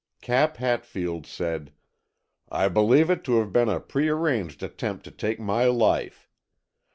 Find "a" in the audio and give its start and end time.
3.69-3.79